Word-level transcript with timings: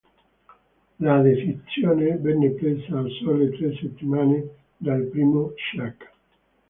La 0.97 1.21
decisione 1.21 2.17
venne 2.17 2.53
presa 2.55 2.97
a 3.01 3.05
sole 3.19 3.51
tre 3.55 3.71
settimane 3.79 4.55
dal 4.77 5.03
primo 5.03 5.51
ciak. 5.53 6.11